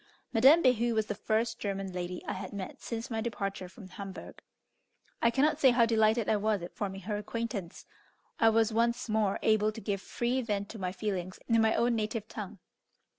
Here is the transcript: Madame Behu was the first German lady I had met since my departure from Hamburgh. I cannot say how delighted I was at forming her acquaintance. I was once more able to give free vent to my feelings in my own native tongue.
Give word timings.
Madame 0.33 0.63
Behu 0.63 0.95
was 0.95 1.05
the 1.05 1.13
first 1.13 1.59
German 1.59 1.93
lady 1.93 2.25
I 2.25 2.33
had 2.33 2.53
met 2.53 2.81
since 2.81 3.11
my 3.11 3.21
departure 3.21 3.69
from 3.69 3.87
Hamburgh. 3.87 4.41
I 5.21 5.29
cannot 5.29 5.59
say 5.59 5.69
how 5.69 5.85
delighted 5.85 6.27
I 6.27 6.37
was 6.37 6.63
at 6.63 6.73
forming 6.73 7.01
her 7.01 7.17
acquaintance. 7.17 7.85
I 8.39 8.49
was 8.49 8.73
once 8.73 9.07
more 9.07 9.37
able 9.43 9.71
to 9.71 9.79
give 9.79 10.01
free 10.01 10.41
vent 10.41 10.69
to 10.69 10.79
my 10.79 10.91
feelings 10.91 11.37
in 11.47 11.61
my 11.61 11.75
own 11.75 11.95
native 11.95 12.27
tongue. 12.27 12.57